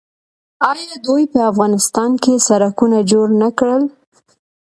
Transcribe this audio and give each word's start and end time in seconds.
آیا 0.69 0.93
دوی 1.05 1.23
په 1.33 1.39
افغانستان 1.51 2.11
کې 2.23 2.43
سړکونه 2.47 2.97
جوړ 3.11 3.27
نه 3.41 3.49
کړل؟ 3.57 3.83